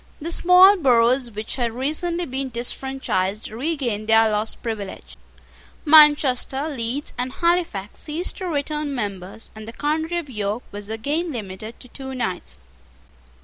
The 0.19 0.31
small 0.31 0.77
boroughs 0.77 1.29
which 1.29 1.57
had 1.57 1.73
recently 1.73 2.25
been 2.25 2.49
disfranchised 2.49 3.51
regained 3.51 4.07
their 4.09 4.31
lost 4.31 4.63
privilege: 4.63 5.15
Manchester, 5.85 6.67
Leeds, 6.69 7.13
and 7.19 7.31
Halifax 7.31 7.99
ceased 7.99 8.37
to 8.37 8.47
return 8.47 8.95
members; 8.95 9.51
and 9.53 9.67
the 9.67 9.73
county 9.73 10.17
of 10.17 10.27
York 10.27 10.63
was 10.71 10.89
again 10.89 11.31
limited 11.31 11.79
to 11.81 11.87
two 11.87 12.15
knights. 12.15 12.57